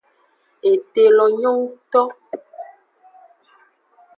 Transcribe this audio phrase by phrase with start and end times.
[0.71, 2.03] Ete lo nyo ngto.